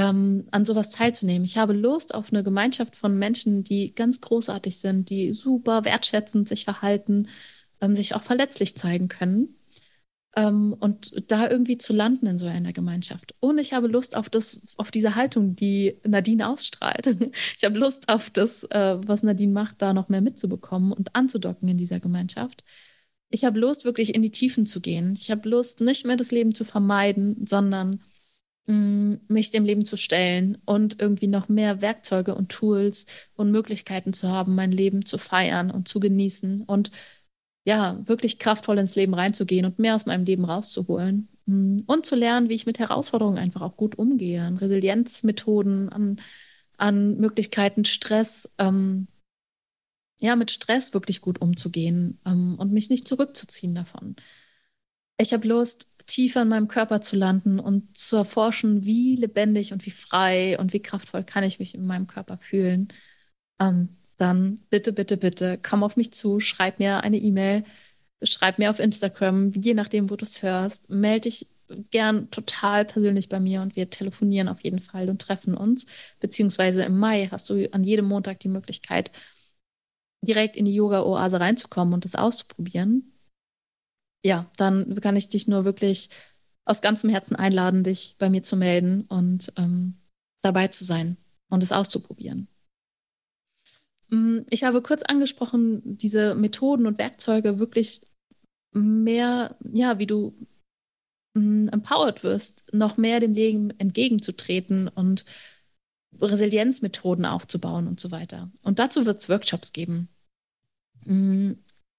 [0.00, 1.44] ähm, an sowas teilzunehmen.
[1.44, 6.48] Ich habe Lust auf eine Gemeinschaft von Menschen, die ganz großartig sind, die super wertschätzend
[6.48, 7.28] sich verhalten,
[7.82, 9.56] ähm, sich auch verletzlich zeigen können.
[10.36, 13.34] Ähm, und da irgendwie zu landen in so einer Gemeinschaft.
[13.40, 17.06] Und ich habe Lust auf das, auf diese Haltung, die Nadine ausstrahlt.
[17.56, 21.68] Ich habe Lust auf das, äh, was Nadine macht, da noch mehr mitzubekommen und anzudocken
[21.68, 22.64] in dieser Gemeinschaft.
[23.28, 25.12] Ich habe Lust, wirklich in die Tiefen zu gehen.
[25.14, 28.00] Ich habe Lust, nicht mehr das Leben zu vermeiden, sondern
[28.70, 34.28] mich dem Leben zu stellen und irgendwie noch mehr Werkzeuge und Tools und Möglichkeiten zu
[34.28, 36.90] haben, mein Leben zu feiern und zu genießen und
[37.64, 42.48] ja, wirklich kraftvoll ins Leben reinzugehen und mehr aus meinem Leben rauszuholen und zu lernen,
[42.48, 46.20] wie ich mit Herausforderungen einfach auch gut umgehe, an Resilienzmethoden, an,
[46.76, 49.08] an Möglichkeiten, Stress, ähm,
[50.18, 54.16] ja, mit Stress wirklich gut umzugehen ähm, und mich nicht zurückzuziehen davon.
[55.18, 59.86] Ich habe Lust, tiefer in meinem Körper zu landen und zu erforschen, wie lebendig und
[59.86, 62.88] wie frei und wie kraftvoll kann ich mich in meinem Körper fühlen,
[63.60, 67.64] ähm, dann bitte, bitte, bitte komm auf mich zu, schreib mir eine E-Mail,
[68.22, 71.46] schreib mir auf Instagram, je nachdem, wo du es hörst, melde dich
[71.90, 75.86] gern total persönlich bei mir und wir telefonieren auf jeden Fall und treffen uns.
[76.18, 79.12] Beziehungsweise im Mai hast du an jedem Montag die Möglichkeit,
[80.22, 83.09] direkt in die Yoga-Oase reinzukommen und das auszuprobieren
[84.24, 86.10] ja, dann kann ich dich nur wirklich
[86.64, 89.94] aus ganzem Herzen einladen, dich bei mir zu melden und ähm,
[90.42, 91.16] dabei zu sein
[91.48, 92.48] und es auszuprobieren.
[94.08, 98.02] Mm, ich habe kurz angesprochen, diese Methoden und Werkzeuge wirklich
[98.72, 100.34] mehr, ja, wie du
[101.34, 105.24] mm, empowered wirst, noch mehr dem Leben entgegenzutreten und
[106.20, 108.50] Resilienzmethoden aufzubauen und so weiter.
[108.62, 110.08] Und dazu wird es Workshops geben.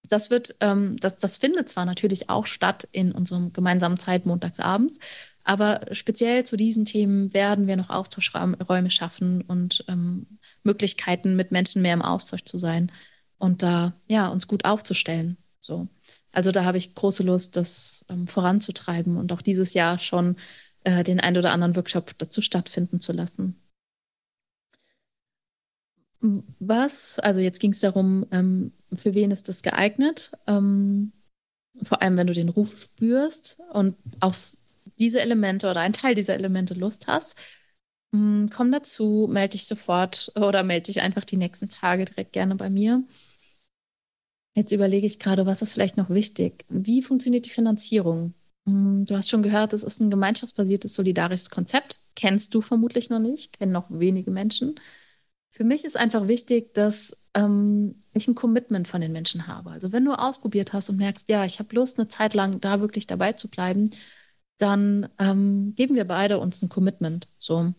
[0.10, 5.00] Das wird, ähm, das, das findet zwar natürlich auch statt in unserem gemeinsamen Zeit montagsabends,
[5.44, 11.82] aber speziell zu diesen Themen werden wir noch Austauschräume schaffen und ähm, Möglichkeiten, mit Menschen
[11.82, 12.92] mehr im Austausch zu sein
[13.38, 15.38] und da ja uns gut aufzustellen.
[15.60, 15.88] So.
[16.32, 20.36] Also da habe ich große Lust, das ähm, voranzutreiben und auch dieses Jahr schon
[20.84, 23.62] äh, den ein oder anderen Workshop dazu stattfinden zu lassen.
[26.60, 30.32] Was, also jetzt ging es darum, ähm, für wen ist das geeignet?
[30.46, 31.14] Ähm,
[31.84, 34.56] vor allem, wenn du den Ruf spürst und auf
[35.00, 37.38] diese Elemente oder einen Teil dieser Elemente Lust hast,
[38.12, 42.34] mh, hm, komm dazu, melde dich sofort oder melde dich einfach die nächsten Tage direkt
[42.34, 43.04] gerne bei mir.
[44.54, 46.66] Jetzt überlege ich gerade, was ist vielleicht noch wichtig?
[46.70, 48.34] Wie funktioniert die Finanzierung?
[48.68, 52.00] Hm, du hast schon gehört, es ist ein gemeinschaftsbasiertes, solidarisches Konzept.
[52.16, 54.76] Kennst du vermutlich noch nicht, kennen noch wenige Menschen.
[55.52, 59.72] Für mich ist einfach wichtig, dass ähm, ich ein Commitment von den Menschen habe.
[59.72, 62.80] Also wenn du ausprobiert hast und merkst, ja, ich habe Lust, eine Zeit lang da
[62.80, 63.90] wirklich dabei zu bleiben,
[64.58, 67.28] dann ähm, geben wir beide uns ein Commitment.
[67.40, 67.74] So.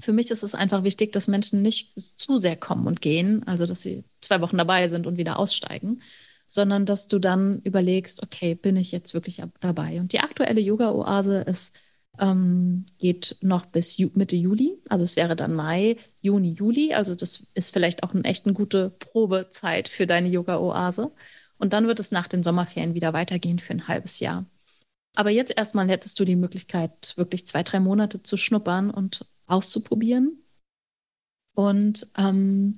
[0.00, 3.66] für mich ist es einfach wichtig, dass Menschen nicht zu sehr kommen und gehen, also
[3.66, 6.00] dass sie zwei Wochen dabei sind und wieder aussteigen,
[6.48, 10.00] sondern dass du dann überlegst, okay, bin ich jetzt wirklich dabei?
[10.00, 11.74] Und die aktuelle Yoga-Oase ist
[12.18, 14.78] ähm, geht noch bis Ju Mitte Juli.
[14.88, 16.94] Also es wäre dann Mai, Juni, Juli.
[16.94, 21.12] Also das ist vielleicht auch eine echt eine gute Probezeit für deine Yoga-Oase.
[21.58, 24.46] Und dann wird es nach den Sommerferien wieder weitergehen für ein halbes Jahr.
[25.16, 30.42] Aber jetzt erstmal hättest du die Möglichkeit, wirklich zwei, drei Monate zu schnuppern und auszuprobieren.
[31.54, 32.76] Und ähm,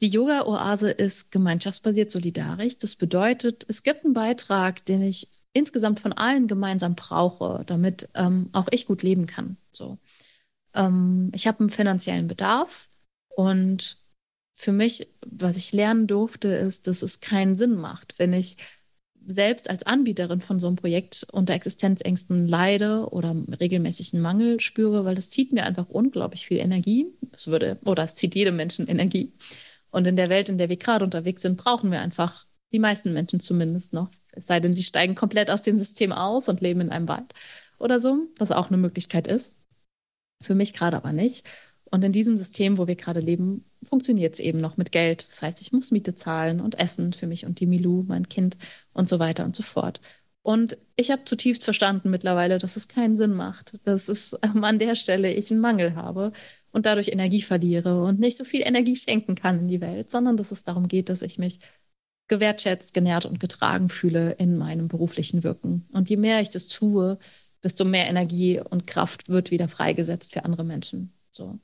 [0.00, 2.78] die Yoga-Oase ist gemeinschaftsbasiert solidarisch.
[2.78, 8.50] Das bedeutet, es gibt einen Beitrag, den ich insgesamt von allen gemeinsam brauche, damit ähm,
[8.52, 9.56] auch ich gut leben kann.
[9.72, 9.98] So.
[10.74, 12.88] Ähm, ich habe einen finanziellen Bedarf
[13.28, 13.98] und
[14.54, 18.58] für mich, was ich lernen durfte, ist, dass es keinen Sinn macht, wenn ich
[19.26, 25.14] selbst als Anbieterin von so einem Projekt unter Existenzängsten leide oder regelmäßigen Mangel spüre, weil
[25.14, 27.06] das zieht mir einfach unglaublich viel Energie.
[27.32, 29.32] Das würde, oder es zieht jedem Menschen Energie.
[29.90, 33.12] Und in der Welt, in der wir gerade unterwegs sind, brauchen wir einfach, die meisten
[33.12, 36.80] Menschen zumindest noch, es sei denn, sie steigen komplett aus dem System aus und leben
[36.80, 37.32] in einem Wald
[37.78, 39.54] oder so, was auch eine Möglichkeit ist.
[40.42, 41.46] Für mich gerade aber nicht.
[41.90, 45.28] Und in diesem System, wo wir gerade leben, funktioniert es eben noch mit Geld.
[45.28, 48.56] Das heißt, ich muss Miete zahlen und Essen für mich und die Milou, mein Kind
[48.92, 50.00] und so weiter und so fort.
[50.42, 54.94] Und ich habe zutiefst verstanden mittlerweile, dass es keinen Sinn macht, dass es an der
[54.94, 56.32] Stelle ich einen Mangel habe
[56.72, 60.36] und dadurch Energie verliere und nicht so viel Energie schenken kann in die Welt, sondern
[60.36, 61.58] dass es darum geht, dass ich mich
[62.30, 65.84] gewertschätzt, genährt und getragen fühle in meinem beruflichen Wirken.
[65.92, 67.18] Und je mehr ich das tue,
[67.62, 71.12] desto mehr Energie und Kraft wird wieder freigesetzt für andere Menschen.
[71.32, 71.58] So.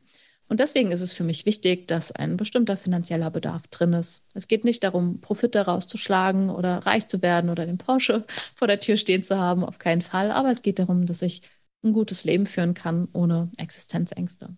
[0.48, 4.26] Und deswegen ist es für mich wichtig, dass ein bestimmter finanzieller Bedarf drin ist.
[4.34, 8.24] Es geht nicht darum, Profit daraus zu schlagen oder reich zu werden oder den Porsche
[8.54, 10.30] vor der Tür stehen zu haben, auf keinen Fall.
[10.30, 11.42] Aber es geht darum, dass ich
[11.82, 14.56] ein gutes Leben führen kann ohne Existenzängste.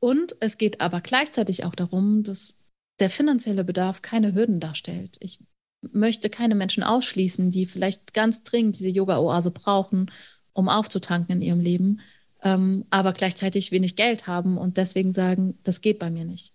[0.00, 2.57] Und es geht aber gleichzeitig auch darum, dass
[3.00, 5.16] der finanzielle Bedarf keine Hürden darstellt.
[5.20, 5.40] Ich
[5.80, 10.10] möchte keine Menschen ausschließen, die vielleicht ganz dringend diese Yoga-Oase brauchen,
[10.52, 12.00] um aufzutanken in ihrem Leben,
[12.42, 16.52] ähm, aber gleichzeitig wenig Geld haben und deswegen sagen, das geht bei mir nicht.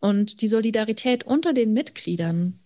[0.00, 2.60] Und die Solidarität unter den Mitgliedern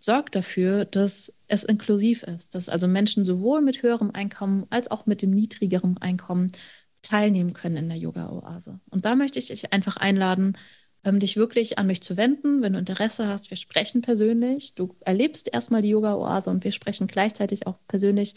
[0.00, 5.06] sorgt dafür, dass es inklusiv ist, dass also Menschen sowohl mit höherem Einkommen als auch
[5.06, 6.50] mit dem niedrigeren Einkommen
[7.02, 8.80] teilnehmen können in der Yoga-Oase.
[8.90, 10.56] Und da möchte ich dich einfach einladen,
[11.04, 13.50] ähm, dich wirklich an mich zu wenden, wenn du Interesse hast.
[13.50, 14.74] Wir sprechen persönlich.
[14.74, 18.34] Du erlebst erstmal die Yoga-Oase und wir sprechen gleichzeitig auch persönlich,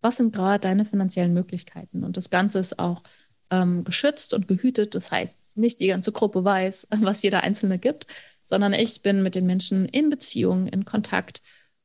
[0.00, 2.04] was sind gerade deine finanziellen Möglichkeiten.
[2.04, 3.02] Und das Ganze ist auch
[3.50, 4.94] ähm, geschützt und gehütet.
[4.94, 8.06] Das heißt, nicht die ganze Gruppe weiß, was jeder Einzelne gibt,
[8.44, 11.42] sondern ich bin mit den Menschen in Beziehung, in Kontakt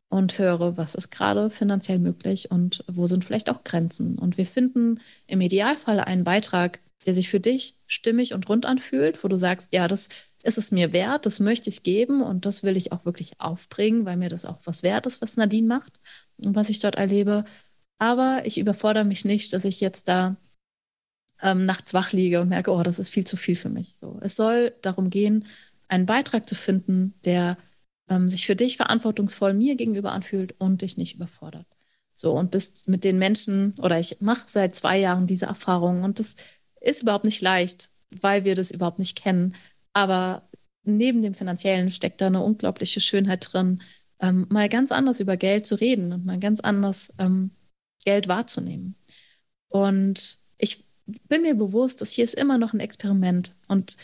[0.10, 4.20] und höre, was ist gerade finanziell möglich und wo sind vielleicht auch Grenzen.
[4.20, 9.24] Und wir finden im Idealfall einen Beitrag, der sich für dich stimmig und rund anfühlt,
[9.24, 10.10] wo du sagst, ja, das
[10.44, 14.06] ist es mir wert, das möchte ich geben und das will ich auch wirklich aufbringen,
[14.06, 16.00] weil mir das auch was wert ist, was Nadine macht
[16.38, 17.46] und was ich dort erlebe.
[17.98, 20.36] Aber ich überfordere mich nicht, dass ich jetzt da
[21.42, 23.96] ähm, nachts wach liege und merke, oh, das ist viel zu viel für mich.
[23.96, 25.46] So, es soll darum gehen,
[25.88, 27.58] einen Beitrag zu finden, der
[28.10, 31.68] ähm, sich für dich verantwortungsvoll mir gegenüber anfühlt und dich nicht überfordert.
[32.16, 36.20] So, und bist mit den Menschen, oder ich mache seit zwei Jahren diese Erfahrung und
[36.20, 36.36] das
[36.84, 37.90] ist überhaupt nicht leicht,
[38.22, 39.56] weil wir das überhaupt nicht kennen.
[39.94, 40.50] Aber
[40.84, 43.82] neben dem Finanziellen steckt da eine unglaubliche Schönheit drin,
[44.20, 47.52] ähm, mal ganz anders über Geld zu reden und mal ganz anders ähm,
[48.04, 48.96] Geld wahrzunehmen.
[49.70, 53.98] Und ich bin mir bewusst, dass hier ist immer noch ein Experiment und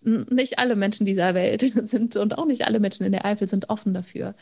[0.00, 3.68] nicht alle Menschen dieser Welt sind und auch nicht alle Menschen in der Eifel sind
[3.68, 4.34] offen dafür.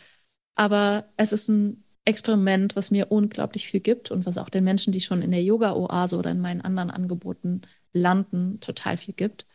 [0.54, 4.92] Aber es ist ein Experiment, was mir unglaublich viel gibt und was auch den Menschen,
[4.92, 9.46] die schon in der Yoga-Oase oder in meinen anderen Angeboten landen, total viel gibt.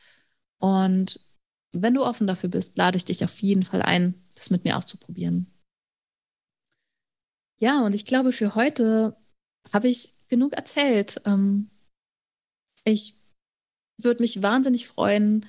[0.59, 1.25] Und
[1.71, 4.77] wenn du offen dafür bist, lade ich dich auf jeden Fall ein, das mit mir
[4.77, 5.47] auszuprobieren.
[7.57, 9.15] Ja, und ich glaube, für heute
[9.71, 11.21] habe ich genug erzählt.
[11.25, 11.69] Ähm,
[12.83, 13.15] ich
[13.97, 15.45] würde mich wahnsinnig freuen,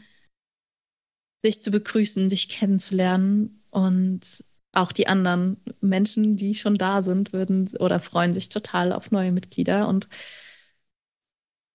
[1.44, 7.70] dich zu begrüßen, dich kennenzulernen und auch die anderen Menschen, die schon da sind, würden
[7.78, 9.86] oder freuen sich total auf neue Mitglieder.
[9.86, 10.08] Und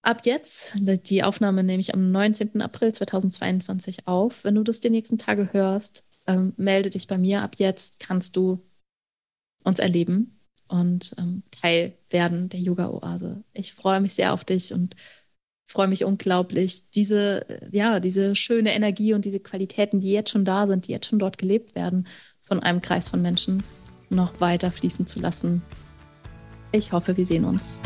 [0.01, 2.61] ab jetzt, die Aufnahme nehme ich am 19.
[2.61, 4.43] April 2022 auf.
[4.43, 7.43] Wenn du das die nächsten Tage hörst, ähm, melde dich bei mir.
[7.43, 8.65] Ab jetzt kannst du
[9.63, 13.43] uns erleben und ähm, Teil werden der Yoga-Oase.
[13.53, 14.95] Ich freue mich sehr auf dich und
[15.69, 20.65] freue mich unglaublich, diese, ja, diese schöne Energie und diese Qualitäten, die jetzt schon da
[20.65, 22.07] sind, die jetzt schon dort gelebt werden,
[22.47, 23.63] von einem Kreis von Menschen
[24.09, 25.61] noch weiter fließen zu lassen.
[26.71, 27.81] Ich hoffe, wir sehen uns.